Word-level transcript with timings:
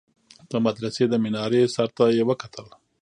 د 0.49 0.51
مدرسې 0.65 1.03
د 1.09 1.13
مينارې 1.23 1.61
سر 1.75 1.89
ته 1.97 2.05
يې 2.15 2.23
وكتل. 2.29 2.67